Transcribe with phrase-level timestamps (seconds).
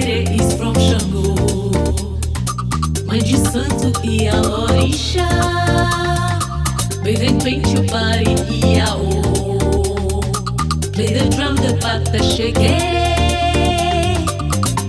[0.00, 1.34] Oere is from Xangô,
[3.06, 5.28] mãe de santo e a orixá.
[7.02, 10.22] Berequente, o pari e a o.
[10.92, 12.70] Play the drum, the pata cheguei.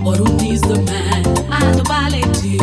[0.02, 2.56] Orun is the man, a do balete.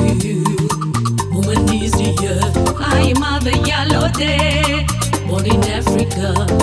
[1.32, 4.88] Woman is the earth, I am the yellow day.
[5.28, 6.59] Born in Africa.